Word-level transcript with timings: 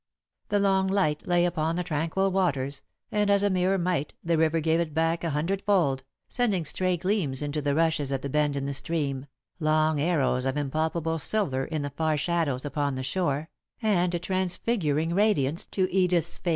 The 0.49 0.57
long 0.57 0.87
light 0.87 1.27
lay 1.27 1.45
upon 1.45 1.75
the 1.75 1.83
tranquil 1.83 2.31
waters, 2.31 2.81
and, 3.11 3.29
as 3.29 3.43
a 3.43 3.51
mirror 3.51 3.77
might, 3.77 4.15
the 4.23 4.35
river 4.35 4.59
gave 4.59 4.79
it 4.79 4.95
back 4.95 5.23
a 5.23 5.29
hundred 5.29 5.61
fold, 5.61 6.03
sending 6.27 6.65
stray 6.65 6.97
gleams 6.97 7.43
into 7.43 7.61
the 7.61 7.75
rushes 7.75 8.11
at 8.11 8.23
the 8.23 8.27
bend 8.29 8.55
in 8.55 8.65
the 8.65 8.73
stream, 8.73 9.27
long 9.59 9.99
arrows 10.01 10.47
of 10.47 10.57
impalpable 10.57 11.19
silver 11.19 11.65
into 11.65 11.89
the 11.89 11.95
far 11.95 12.17
shadows 12.17 12.65
upon 12.65 12.95
the 12.95 13.03
shore, 13.03 13.51
and 13.79 14.15
a 14.15 14.17
transfiguring 14.17 15.13
radiance 15.13 15.65
to 15.65 15.87
Edith's 15.93 16.39
face. 16.39 16.49